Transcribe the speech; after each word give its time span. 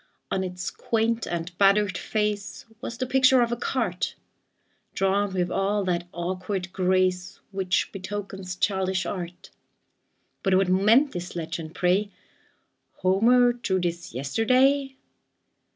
On 0.31 0.43
its 0.43 0.71
quaint 0.71 1.27
and 1.27 1.55
battered 1.59 1.95
face 1.95 2.65
Was 2.81 2.97
the 2.97 3.05
picture 3.05 3.43
of 3.43 3.51
a 3.51 3.55
cart, 3.55 4.15
Drawn 4.95 5.31
with 5.31 5.51
all 5.51 5.83
that 5.83 6.07
awkward 6.11 6.73
grace 6.73 7.39
Which 7.51 7.91
betokens 7.91 8.55
childish 8.55 9.05
art; 9.05 9.51
But 10.41 10.55
what 10.55 10.69
meant 10.69 11.11
this 11.11 11.35
legend, 11.35 11.75
pray: 11.75 12.09
"Homer 13.03 13.53
drew 13.53 13.79
this 13.79 14.11
yesterday?" 14.11 14.95